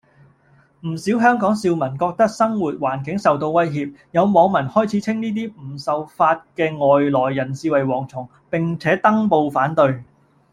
[0.79, 10.03] 唔少香港少民覺得生活環境受到威脅，有網民開始稱呢啲唔受法嘅外來人士為蝗蟲，並且登報反對